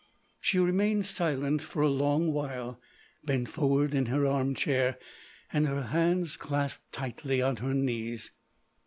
[0.39, 2.81] She remained silent for a long while,
[3.23, 4.97] bent forward in her armchair,
[5.53, 8.31] and her hands clasped tightly on her knees.